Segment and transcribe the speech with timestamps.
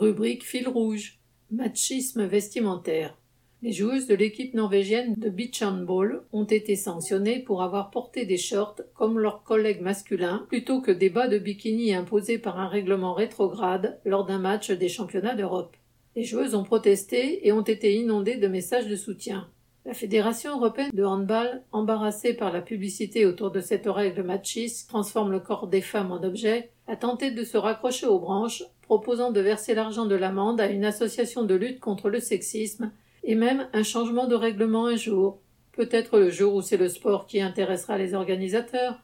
[0.00, 1.18] Rubrique fil rouge.
[1.50, 3.18] Machisme vestimentaire.
[3.60, 8.38] Les joueuses de l'équipe norvégienne de beach handball ont été sanctionnées pour avoir porté des
[8.38, 13.12] shorts comme leurs collègues masculins plutôt que des bas de bikini imposés par un règlement
[13.12, 15.76] rétrograde lors d'un match des championnats d'Europe.
[16.16, 19.50] Les joueuses ont protesté et ont été inondées de messages de soutien.
[19.86, 25.32] La Fédération européenne de handball, embarrassée par la publicité autour de cette règle machiste transforme
[25.32, 29.40] le corps des femmes en objet, a tenté de se raccrocher aux branches, proposant de
[29.40, 32.92] verser l'argent de l'amende à une association de lutte contre le sexisme
[33.24, 35.40] et même un changement de règlement un jour.
[35.72, 39.00] Peut-être le jour où c'est le sport qui intéressera les organisateurs.